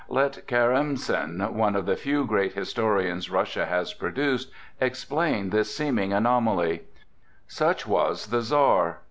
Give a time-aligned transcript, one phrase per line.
[0.09, 6.85] Let Karamsin, one of the few great historians Russia has produced, explain this seeming anomaly:
[7.47, 8.97] "Such was the Czar!